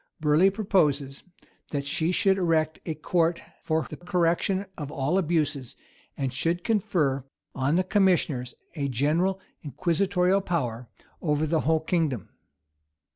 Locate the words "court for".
2.95-3.85